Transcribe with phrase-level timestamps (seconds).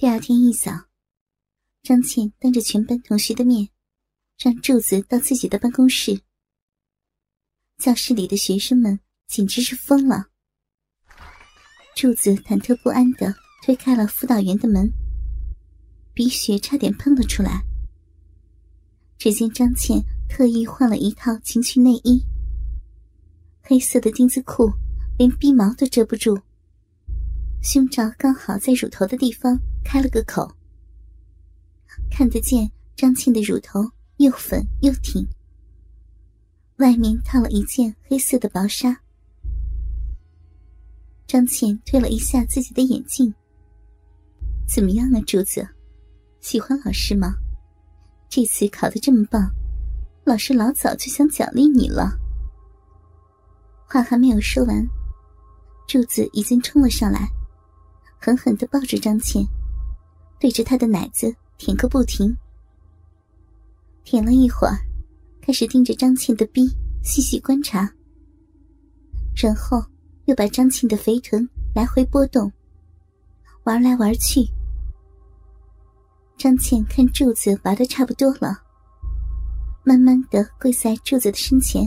[0.00, 0.70] 第二天一早，
[1.82, 3.68] 张倩当着全班同学的面，
[4.38, 6.20] 让柱子到自己的办公室。
[7.78, 10.28] 教室里的学生们简直是疯了。
[11.96, 13.34] 柱子忐忑不安的
[13.64, 14.88] 推开了辅导员的门，
[16.14, 17.64] 鼻血差点喷了出来。
[19.18, 22.24] 只见张倩特意换了一套情趣内衣，
[23.62, 24.70] 黑色的丁字裤
[25.18, 26.40] 连鼻毛都遮不住，
[27.60, 29.60] 胸罩刚好在乳头的地方。
[29.84, 30.50] 开了个口，
[32.10, 33.80] 看得见张倩的乳头
[34.18, 35.26] 又粉又挺，
[36.76, 39.00] 外面套了一件黑色的薄纱。
[41.26, 43.34] 张倩推了一下自己的眼镜，
[44.66, 45.66] 怎么样啊，柱子？
[46.40, 47.34] 喜欢老师吗？
[48.28, 49.50] 这次考得这么棒，
[50.24, 52.18] 老师老早就想奖励你了。
[53.86, 54.86] 话还没有说完，
[55.86, 57.28] 柱子已经冲了上来，
[58.20, 59.46] 狠狠的抱住张倩。
[60.40, 62.36] 对着他的奶子舔个不停，
[64.04, 64.78] 舔了一会儿，
[65.40, 66.68] 开始盯着张倩的逼
[67.02, 67.90] 细细观察，
[69.34, 69.84] 然后
[70.26, 72.52] 又把张倩的肥臀来回拨动，
[73.64, 74.48] 玩来玩去。
[76.36, 78.62] 张倩看柱子玩的差不多了，
[79.82, 81.84] 慢慢的跪在柱子的身前。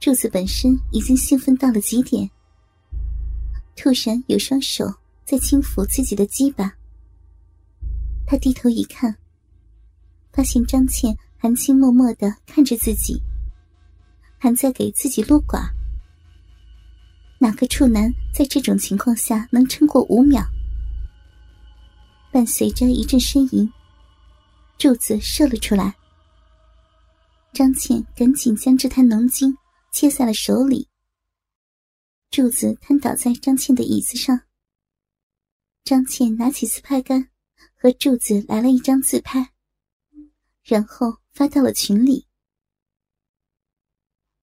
[0.00, 2.30] 柱子本身已经兴奋到了极点，
[3.74, 4.84] 突然有双手。
[5.24, 6.76] 在轻抚自己的鸡巴，
[8.26, 9.16] 他低头一看，
[10.32, 13.22] 发现张倩含情脉脉的看着自己，
[14.38, 15.62] 还在给自己撸管。
[17.38, 20.44] 哪个处男在这种情况下能撑过五秒？
[22.30, 23.70] 伴随着一阵呻吟，
[24.76, 25.94] 柱子射了出来。
[27.52, 29.56] 张倩赶紧将这滩浓精
[29.92, 30.88] 切在了手里。
[32.30, 34.38] 柱子瘫倒在张倩的椅子上。
[35.84, 37.28] 张倩拿起自拍杆，
[37.76, 39.50] 和柱子来了一张自拍，
[40.62, 42.26] 然后发到了群里。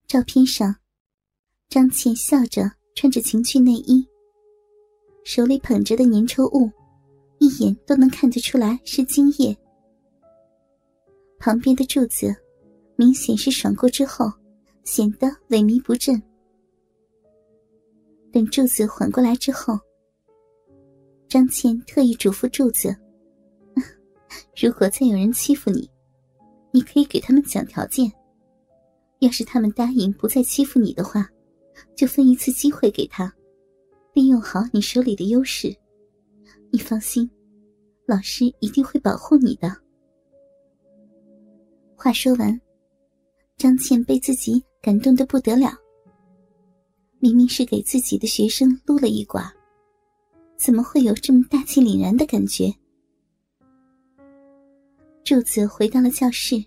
[0.05, 0.75] 照片上，
[1.67, 4.07] 张倩笑着穿着情趣内衣，
[5.23, 6.71] 手里捧着的粘稠物，
[7.39, 9.57] 一眼都能看得出来是精液。
[11.39, 12.35] 旁边的柱子，
[12.95, 14.31] 明显是爽过之后，
[14.83, 16.21] 显得萎靡不振。
[18.31, 19.79] 等柱子缓过来之后。
[21.31, 22.93] 张倩特意嘱咐柱子
[24.61, 25.89] ：“如果再有人欺负你，
[26.73, 28.11] 你可以给他们讲条件。
[29.19, 31.25] 要是他们答应不再欺负你的话，
[31.95, 33.33] 就分一次机会给他，
[34.13, 35.73] 利用好你手里的优势。
[36.69, 37.31] 你放心，
[38.05, 39.73] 老师一定会保护你的。”
[41.95, 42.59] 话说完，
[43.55, 45.71] 张倩被自己感动的不得了。
[47.19, 49.49] 明明是给自己的学生撸了一管。
[50.63, 52.71] 怎么会有这么大气凛然的感觉？
[55.23, 56.63] 柱子回到了教室，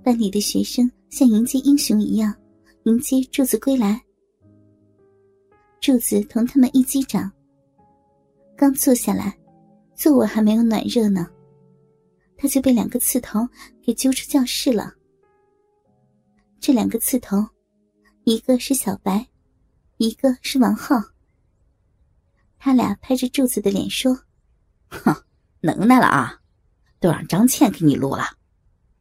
[0.00, 2.32] 班里的学生像迎接英雄一样
[2.84, 4.00] 迎接柱子归来。
[5.80, 7.28] 柱子同他们一击掌，
[8.56, 9.36] 刚坐下来，
[9.96, 11.26] 座位还没有暖热呢，
[12.36, 13.40] 他就被两个刺头
[13.82, 14.94] 给揪出教室了。
[16.60, 17.44] 这两个刺头，
[18.22, 19.26] 一个是小白，
[19.96, 21.02] 一个是王浩。
[22.58, 24.18] 他俩拍着柱子的脸说
[24.90, 25.14] ：“哼，
[25.60, 26.40] 能耐了啊，
[27.00, 28.24] 都让张倩给你撸了，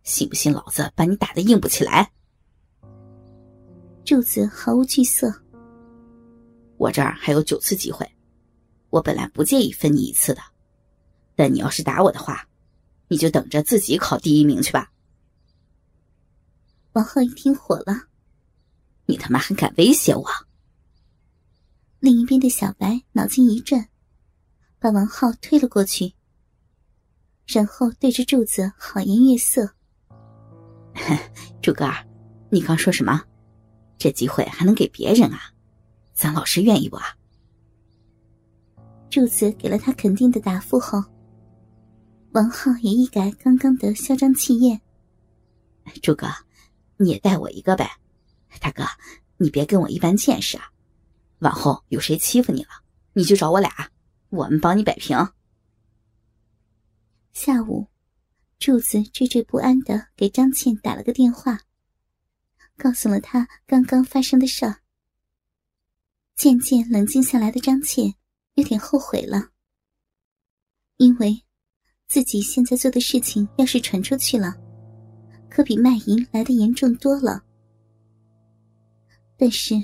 [0.04, 2.12] 信不信老子把你打的硬不起来？”
[4.06, 5.34] 柱子毫无惧色
[6.78, 8.10] ：“我这儿还有九次机会，
[8.90, 10.42] 我本来不介意分你一次的，
[11.36, 12.48] 但你要是打我的话，
[13.10, 14.92] 你就等着自己考第一名去吧。”
[16.94, 18.04] 王浩一听火了
[19.08, 20.26] ：“你他妈还敢威胁我？”
[22.08, 23.86] 另一边的小白脑筋一转，
[24.80, 26.14] 把王浩推了过去，
[27.46, 29.70] 然后对着柱子好言悦色
[31.62, 31.86] ：“柱哥，
[32.50, 33.22] 你刚说什么？
[33.98, 35.52] 这机会还能给别人啊？
[36.14, 37.08] 咱老师愿意不啊？”
[39.12, 41.04] 柱子给了他肯定的答复后，
[42.32, 44.80] 王浩也一改刚刚的嚣张气焰
[46.02, 46.30] ：“柱哥，
[46.96, 47.86] 你也带我一个呗？
[48.62, 48.86] 大哥，
[49.36, 50.72] 你别跟我一般见识啊！”
[51.40, 52.70] 往后有谁欺负你了，
[53.14, 53.92] 你就找我俩，
[54.30, 55.16] 我们帮你摆平。
[57.32, 57.88] 下午，
[58.58, 61.60] 柱子惴惴不安的给张倩打了个电话，
[62.76, 64.66] 告诉了他刚刚发生的事。
[66.36, 68.16] 渐渐冷静下来的张倩
[68.56, 69.50] 有点后悔了，
[70.98, 71.44] 因为
[72.08, 74.56] 自己现在做的事情要是传出去了，
[75.50, 77.44] 可比卖淫来的严重多了。
[79.38, 79.76] 但是。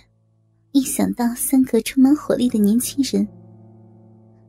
[0.74, 3.28] 一想到三个充满活力的年轻人，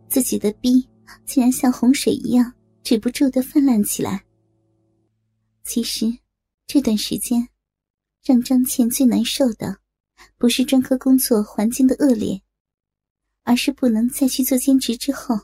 [0.08, 0.88] 自己的逼
[1.26, 2.50] 竟然像洪水一样
[2.82, 4.24] 止不住的泛滥起来。
[5.64, 6.06] 其实
[6.66, 7.46] 这段时间，
[8.24, 9.76] 让张倩最难受的，
[10.38, 12.40] 不是专科工作环境的恶劣，
[13.42, 15.38] 而是不能再去做兼职之后，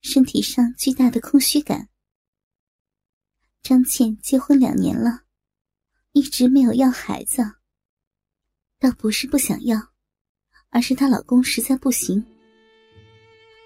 [0.00, 1.88] 身体上巨大的空虚感。
[3.62, 5.22] 张倩结婚两年了，
[6.10, 7.57] 一直没有要孩子，
[8.80, 9.80] 倒不是不想要，
[10.70, 12.24] 而是她老公实在不行。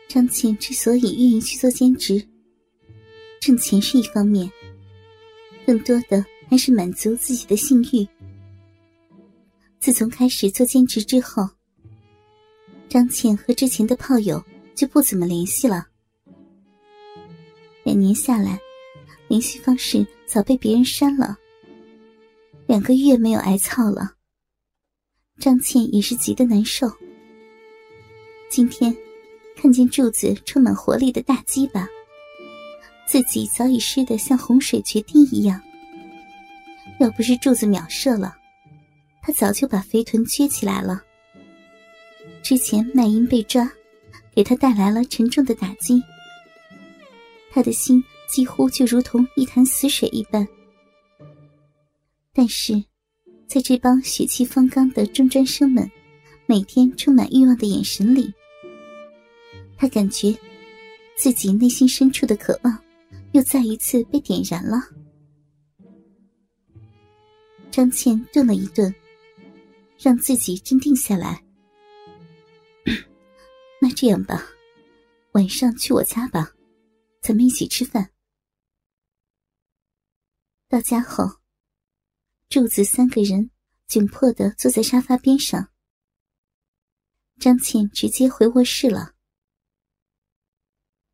[0.08, 2.26] 张倩之所以愿意去做兼职，
[3.40, 4.50] 挣钱是一方面，
[5.66, 8.06] 更多的还是满足自己的性欲。
[9.80, 11.48] 自从开始做兼职之后，
[12.88, 14.42] 张倩和之前的炮友
[14.74, 15.86] 就不怎么联系了。
[17.84, 18.58] 两年下来。
[19.28, 21.38] 联系方式早被别人删了。
[22.66, 24.12] 两个月没有挨操了，
[25.38, 26.90] 张倩也是急得难受。
[28.48, 28.94] 今天
[29.56, 31.88] 看见柱子充满活力的大鸡巴，
[33.06, 35.60] 自己早已湿得像洪水决堤一样。
[37.00, 38.36] 要不是柱子秒射了，
[39.22, 41.02] 他早就把肥臀撅起来了。
[42.42, 43.68] 之前麦英被抓，
[44.34, 46.02] 给他带来了沉重的打击，
[47.50, 48.02] 他的心。
[48.28, 50.48] 几乎就如同一潭死水一般，
[52.32, 52.82] 但是，
[53.52, 55.86] 在这帮血气方刚的中专生们
[56.46, 58.32] 每天充满欲望的眼神里，
[59.76, 60.34] 他感觉
[61.18, 62.82] 自己内心深处的渴望
[63.32, 64.78] 又再一次被点燃了。
[67.70, 68.94] 张倩顿了一顿，
[69.98, 71.44] 让自己镇定下来。
[73.82, 74.42] 那这样吧，
[75.32, 76.54] 晚上去我家吧，
[77.20, 78.08] 咱们一起吃饭。
[80.70, 81.30] 到家后，
[82.52, 83.50] 柱子三个人
[83.88, 85.70] 窘迫的坐在沙发边上。
[87.40, 89.14] 张倩直接回卧室了。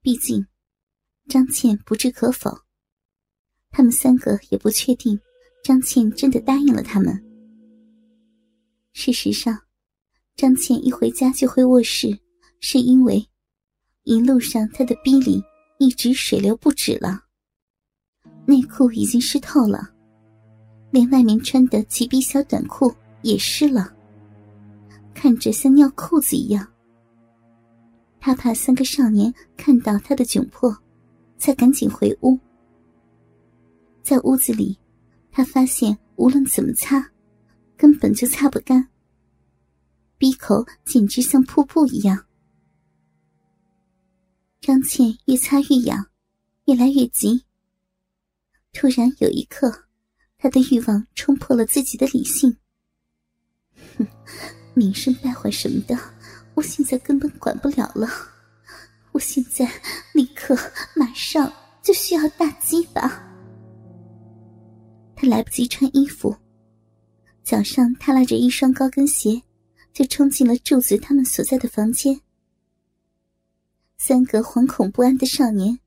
[0.02, 0.49] 毕竟，
[1.29, 2.62] 张倩不置可否，
[3.70, 5.17] 他们三个也不确定
[5.62, 7.25] 张倩真的答应了他们。
[8.93, 9.62] 事实上，
[10.35, 12.19] 张倩一回家就回卧室，
[12.61, 13.25] 是因为
[14.02, 15.40] 一路上她的逼里
[15.79, 17.26] 一直水流不止了。
[18.44, 19.94] 内裤已经湿透了，
[20.90, 23.93] 连外面穿的齐逼小短裤也湿了，
[25.14, 26.67] 看着像尿裤子一样。
[28.20, 30.76] 他怕三个少年看到他的窘迫，
[31.37, 32.38] 才赶紧回屋。
[34.02, 34.79] 在屋子里，
[35.31, 37.11] 他发现无论怎么擦，
[37.76, 38.88] 根本就擦不干，
[40.17, 42.25] 鼻口简直像瀑布一样。
[44.61, 46.06] 张倩越擦越痒，
[46.64, 47.44] 越来越急。
[48.73, 49.88] 突然有一刻，
[50.38, 52.56] 他的欲望冲破了自己的理性。
[53.96, 54.06] 哼，
[54.75, 55.99] 名声败坏什么的，
[56.55, 58.08] 我现在根本管不了了。
[59.12, 59.69] 我现在
[60.14, 60.56] 立刻
[60.94, 61.52] 马上
[61.82, 63.25] 就需要大鸡巴。
[65.17, 66.37] 他来不及穿衣服，
[67.43, 69.43] 脚上踏拉着一双高跟鞋，
[69.93, 72.20] 就冲进了柱子他们所在的房间。
[73.96, 75.81] 三个惶恐不安的少年。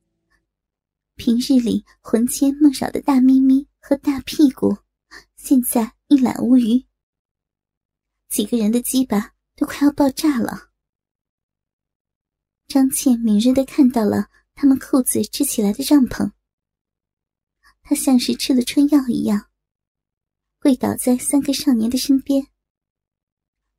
[1.16, 4.78] 平日里魂牵梦绕的大咪咪和大屁股，
[5.36, 6.86] 现在一览无余。
[8.30, 10.70] 几个人的鸡巴都快要爆炸了。
[12.68, 16.32] 张倩敏锐的看到了他们裤子支起来的帐篷，
[17.82, 19.50] 她像是吃了春药一样，
[20.60, 22.48] 跪倒在三个少年的身边，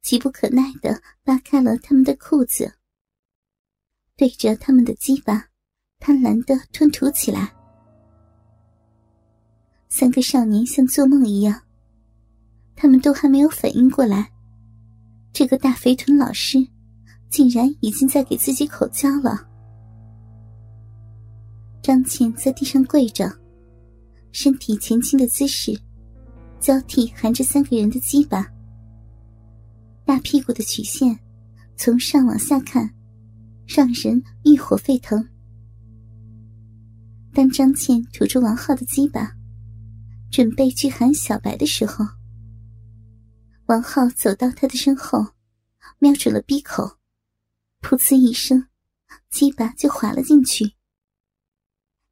[0.02, 2.76] 急不可耐的扒开了他们的裤子，
[4.16, 5.48] 对着他们的鸡巴。
[6.04, 7.54] 贪婪的吞吐起来，
[9.94, 11.60] 三个少年像做梦一样，
[12.74, 14.32] 他们都还没有反应过来，
[15.34, 16.66] 这个大肥臀老师
[17.28, 19.46] 竟然已经在给自己口交了。
[21.82, 23.30] 张倩在地上跪着，
[24.32, 25.78] 身体前倾的姿势，
[26.58, 28.50] 交替含着三个人的鸡巴，
[30.06, 31.14] 大屁股的曲线，
[31.76, 32.90] 从上往下看，
[33.66, 35.22] 让人欲火沸腾。
[37.34, 39.30] 当张倩吐出王浩的鸡巴，
[40.32, 42.06] 准备去喊小白的时候，
[43.66, 45.26] 王浩走到他的身后，
[45.98, 46.96] 瞄准了鼻口，
[47.82, 48.66] 噗呲一声，
[49.28, 50.72] 鸡巴就滑了进去。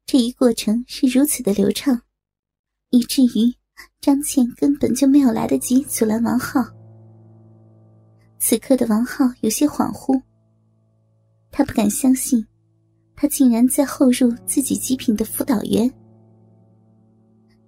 [0.05, 1.99] 这一过程是如此的流畅，
[2.91, 3.55] 以至于
[3.99, 6.63] 张倩根本就没有来得及阻拦王浩。
[8.37, 10.21] 此刻的王浩有些恍惚，
[11.49, 12.45] 他不敢相信。
[13.15, 15.91] 他竟然在后入自己极品的辅导员，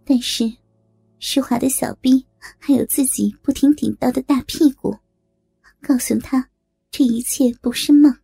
[0.06, 0.52] 但是
[1.20, 2.26] 湿滑的小臂
[2.60, 4.98] 还有自己不停顶到的大屁股，
[5.82, 6.50] 告诉他
[6.92, 8.23] 这一切不是梦。